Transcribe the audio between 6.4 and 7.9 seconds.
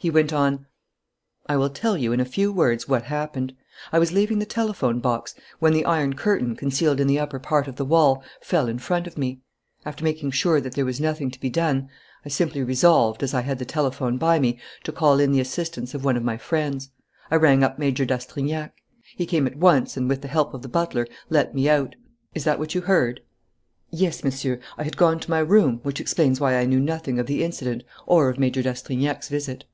concealed in the upper part of the